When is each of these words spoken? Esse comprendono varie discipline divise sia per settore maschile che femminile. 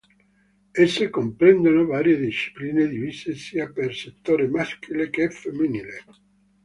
Esse 0.83 1.09
comprendono 1.11 1.85
varie 1.85 2.17
discipline 2.17 2.87
divise 2.87 3.35
sia 3.35 3.71
per 3.71 3.93
settore 3.95 4.47
maschile 4.47 5.11
che 5.11 5.29
femminile. 5.29 6.03